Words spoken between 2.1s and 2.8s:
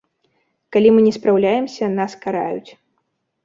караюць.